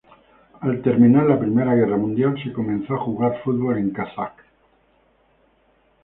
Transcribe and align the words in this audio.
Al 0.67 0.81
terminar 0.85 1.25
la 1.27 1.37
Primera 1.39 1.75
Guerra 1.75 1.95
Mundial 1.95 2.33
se 2.43 2.51
comenzó 2.51 2.95
a 2.95 3.03
jugar 3.03 3.39
fútbol 3.43 3.77
en 3.77 3.93
Čačak. 3.93 4.33